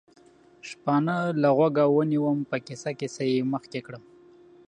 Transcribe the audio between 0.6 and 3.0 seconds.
شپانه له غوږه ونیوم، په کیسه